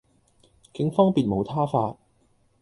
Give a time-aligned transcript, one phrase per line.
[0.73, 1.99] 警方別無他法